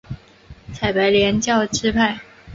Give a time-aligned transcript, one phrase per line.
[0.73, 2.19] 采白莲教支派。